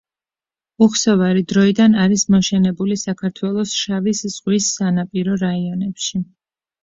[0.83, 6.23] უხსოვარი დროიდან არის მოშენებული საქართველოს შავის ზღვის სანაპირო რაიონებში.